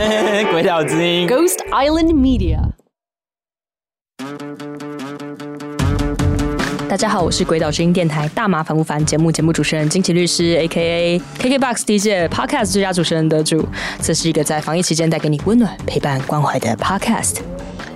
[0.50, 2.58] 鬼岛之音 Ghost Island Media。
[6.88, 11.20] 大家好，我是鬼岛之音电台大麻烦不烦节目节目主持人金奇律师，A.K.A.
[11.38, 13.62] KKBOX DJ Podcast 最佳主持人得主。
[14.00, 17.40] 这是一个在防疫期间带给你温暖、陪伴、关怀的 Podcast。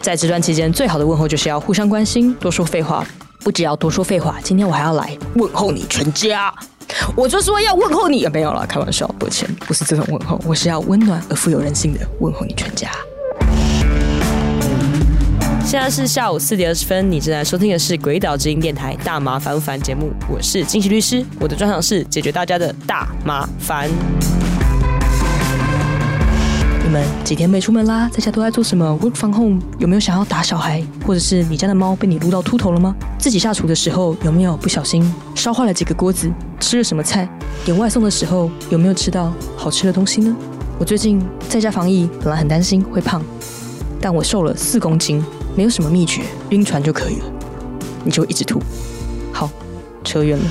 [0.00, 3.06] 在这段期间，最好的问候就是要互相关心，多说废话。
[3.44, 6.52] 不只要多说废话，今天我还要来问候你全家。
[7.16, 12.90] 我就说要问候你，没有了，开玩笑，抱歉，不是这种问候，我是要温暖而富有人性的问候你全家。
[15.64, 23.88] 现在是下午四点二十分，你正在收听的是《鬼岛之音》电台大麻烦不烦节目，我是金奇律师，我的专长是解决大家的大麻烦。
[26.92, 28.06] 们几天没出门啦？
[28.12, 30.84] 在家都在做什么？Work from home 有没有想要打小孩？
[31.06, 32.94] 或者是你家的猫被你撸到秃头了吗？
[33.18, 35.02] 自己下厨的时候有没有不小心
[35.34, 36.30] 烧坏了几个锅子？
[36.60, 37.26] 吃了什么菜？
[37.64, 40.36] 点外送的时候有没有吃到好吃的东西呢？
[40.78, 41.18] 我最近
[41.48, 43.22] 在家防疫，本来很担心会胖，
[43.98, 45.24] 但我瘦了四公斤，
[45.56, 47.24] 没有什么秘诀，晕船就可以了。
[48.04, 48.60] 你就一直吐。
[49.32, 49.48] 好，
[50.04, 50.44] 扯远了。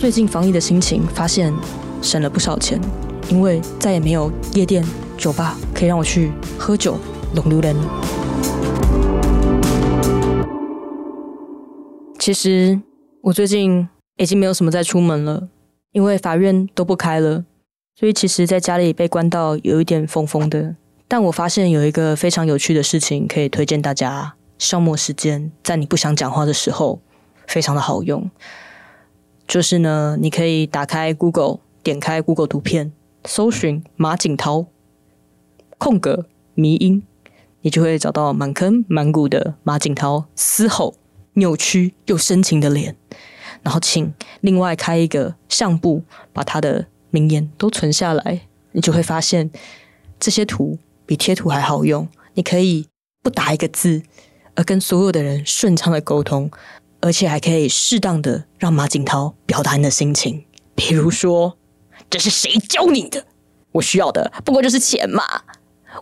[0.00, 1.54] 最近防疫的心情，发现
[2.02, 2.80] 省了不少钱，
[3.28, 4.84] 因为再也没有夜店。
[5.24, 6.98] 酒吧可以让我去喝酒，
[7.34, 7.74] 龙榴莲。
[12.18, 12.78] 其实
[13.22, 15.48] 我最近已经没有什么再出门了，
[15.92, 17.42] 因为法院都不开了，
[17.98, 20.76] 所以其实在家里被关到有一点疯疯的。
[21.08, 27.00] 但我发现有一个非常有趣的事情可以推荐大家，消磨时间，在你不想讲话的时候，
[27.46, 28.30] 非常的好用。
[29.48, 32.92] 就是呢，你可以打开 Google，点开 Google 图片，
[33.24, 34.66] 搜寻马景涛。
[35.84, 37.02] 空格迷音，
[37.60, 40.94] 你就会找到满坑满谷的马景涛嘶吼、
[41.34, 42.96] 扭曲又深情的脸。
[43.62, 48.40] 然后，请另外开一个相簿，把他的名言都存下来。
[48.72, 49.50] 你就会发现，
[50.18, 52.08] 这些图比贴图还好用。
[52.32, 52.86] 你可以
[53.22, 54.02] 不打一个字，
[54.54, 56.50] 而跟所有的人顺畅的沟通，
[57.02, 60.46] 而且还可以适当的让马景涛表达你的心情。
[60.74, 61.58] 比如说，
[62.08, 63.26] 这是谁教你的？
[63.72, 65.22] 我需要的不过就是钱嘛。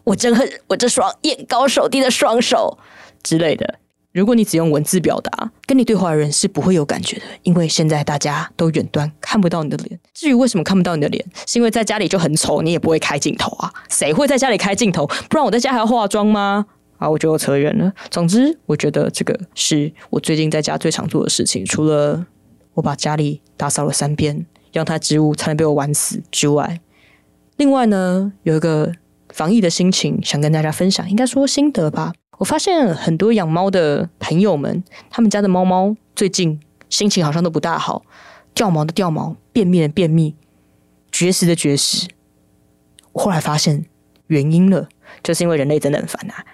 [0.05, 2.79] 我真恨我这双眼高手低的双手
[3.23, 3.77] 之类的。
[4.13, 9.99] 如果你只用文字表达，跟你对话的人是不会有感觉的，因为现在大家都远端看不到你的脸。
[10.13, 13.73] 至于为什么看不到你的脸，是因为在家里就很丑，你也不会开镜头啊。
[13.89, 15.07] 谁会在家里开镜头？
[15.31, 16.67] 不然我在家还要化妆吗？
[16.99, 17.91] 啊，我觉得扯远了。
[18.11, 22.27] 总之，我觉得这个是我最近在家最常做的事情，除了
[22.75, 26.83] 我把家里打扫了三遍，让它植物才能被我玩死之外，
[27.57, 28.93] 另外呢，有一个。
[29.33, 32.13] 防疫的心情，想跟大家分享，应该说心得吧。
[32.39, 38.03] 我发现很多养猫的朋友们，他们家的猫猫最近心情好像都不大好，
[38.55, 40.35] 掉毛的掉毛，便秘的便秘，
[41.11, 42.09] 绝食的绝食。
[43.13, 43.85] 我后来发现
[44.27, 44.89] 原因了，
[45.23, 46.45] 就是因为人类真的很烦啊！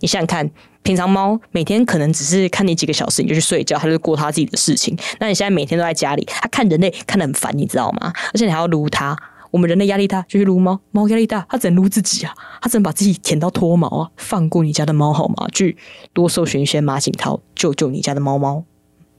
[0.00, 0.50] 你想想看，
[0.82, 4.96] 平常猫每天可能只是看你几个小时，你就去睡觉，它就过它自己的事情。
[5.20, 8.12] 那你现在每天都在家里，它看人类看得很烦，你知道吗？
[8.32, 9.16] 而且你还要撸它。
[9.50, 12.34] 我们人类压力大，就去撸猫；猫压力大，它只能撸自己啊！
[12.60, 14.10] 它只能把自己舔到脱毛啊！
[14.16, 15.48] 放过你家的猫好吗？
[15.52, 15.76] 去
[16.12, 18.64] 多搜寻一些马景涛，救救你家的猫猫。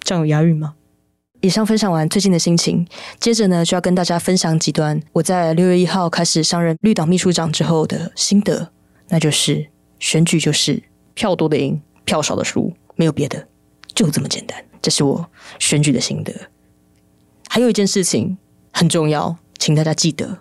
[0.02, 0.76] 这样有押韵吗？
[1.42, 2.86] 以上分享完最近的心情，
[3.20, 8.72] 接着呢就要跟大家分享几段我在六月一号开始上任绿党秘书长之后的心得，
[9.08, 9.68] 那就是
[10.00, 13.48] 选举就是票多的赢，票少的输，没有别的，
[13.96, 14.64] 就这么简单。
[14.82, 15.30] 这是我
[15.60, 16.34] 选举的心得。
[17.48, 18.38] 还有一件事情
[18.72, 19.38] 很重要。
[19.60, 20.40] 请大家记得，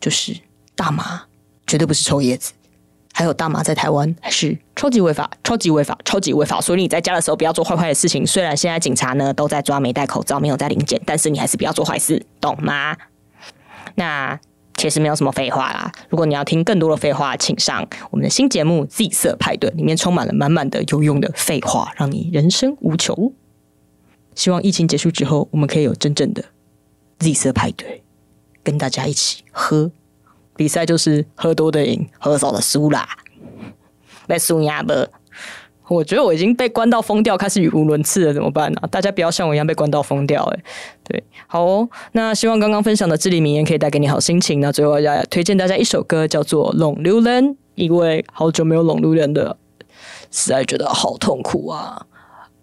[0.00, 0.36] 就是
[0.76, 1.24] 大麻
[1.66, 2.52] 绝对不是抽叶子，
[3.12, 6.60] 还有大麻在台湾还是超级违法、超级违法、超级违法。
[6.60, 8.24] 所以你在家的时候不要做坏坏的事情。
[8.26, 12.96] 虽然现在警察呢都在抓没戴口罩、没有在临检，但是你还是不要做坏事，懂吗？
[13.96, 14.38] 那
[14.76, 15.90] 其实没有什么废话啦。
[16.08, 23.32] 如果你要听更多的废话，请上我们的新节目《Z 色派对》，里面充满了满满的有用的废话，让你人生无穷。
[24.36, 26.44] 希望疫情结束之后，我们可以有真正的
[27.18, 28.04] Z 色派对。
[28.68, 29.90] 跟大家一起喝，
[30.54, 33.08] 比赛就是喝多的赢，喝少的输啦。
[34.26, 34.92] 被输呀不？
[35.88, 38.82] 我觉得我已经被关到疯掉，开始语无伦次了，怎么办呢？
[38.90, 40.62] 大家不要像我一样被关到疯掉，哎，
[41.02, 41.88] 对，好哦。
[42.12, 44.60] 那希望刚刚分享的至理名言可以带给你好心情。
[44.60, 49.56] 那最后要推荐大家一首歌，叫做《龙流人》，因为好久没有龙流人的，
[50.30, 52.04] 实在觉得好痛苦啊。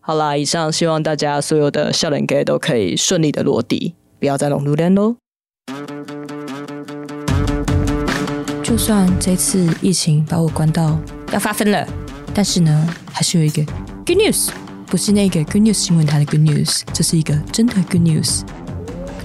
[0.01, 5.15] 好啦，以上希望大家所有的笑脸歌都可以顺利的落地，不要再龙榴莲喽。
[8.65, 10.97] 就算这次疫情把我关到
[11.31, 11.87] 要发疯了，
[12.33, 13.63] 但是呢，还是有一个
[14.03, 14.47] good news，
[14.87, 18.41] 不是那个 good news 新闻台的 good news，这是一个真的 good news。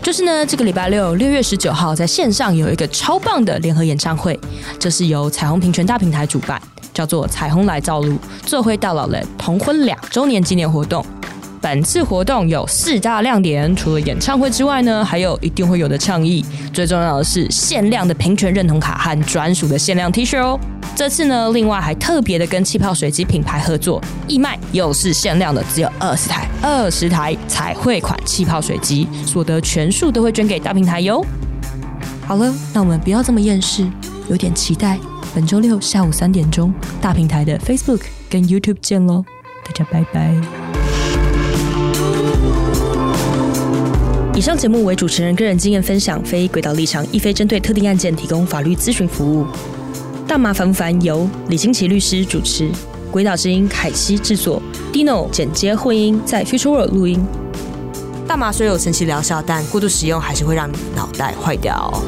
[0.02, 4.38] 就是呢，这个礼拜六六月十九号在线上有一个超棒的联合演唱会，
[4.78, 6.60] 这是由彩虹平权大平台主办，
[6.92, 11.02] 叫做“彩虹来造路，做会到老人同婚两周年纪念活动”。
[11.60, 16.44] 本次活动有四大亮点，除了演唱会之外呢，还有一定会有的倡议。
[16.72, 20.58] 最重要的是限量的平权认同卡和专属的限量 T 恤哦。
[20.96, 31.24] 这次呢，另外还特别的跟气泡水机品牌合作义卖，又是限量的，只有二十台，二十台彩绘款气泡水机，所得全数都会捐给大平台哟。
[32.26, 33.86] 好了，那我们不要这么厌世，
[34.30, 34.98] 有点期待
[35.34, 36.72] 本周六下午三点钟
[37.02, 39.24] 大平台的 Facebook 跟 YouTube 见喽，
[39.64, 40.59] 大家拜拜。
[44.40, 49.44] 以上节目为主持人个人经验分享，非轨道立场，亦非针对特定案件提供法律咨询服务。
[50.26, 52.70] 大麻烦不烦由李金奇律师主持，
[53.10, 54.62] 轨道之音凯西制作
[54.94, 57.22] ，Dino 剪接混音，在 Future World 录音。
[58.26, 62.02] 大麻虽有神奇疗效，但过度使用还是会让脑袋坏掉。